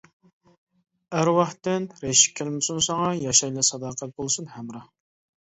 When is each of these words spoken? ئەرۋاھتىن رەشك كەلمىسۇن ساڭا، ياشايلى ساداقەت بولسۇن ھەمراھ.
ئەرۋاھتىن 1.17 1.85
رەشك 2.05 2.33
كەلمىسۇن 2.41 2.81
ساڭا، 2.87 3.13
ياشايلى 3.27 3.67
ساداقەت 3.71 4.17
بولسۇن 4.19 4.51
ھەمراھ. 4.57 4.91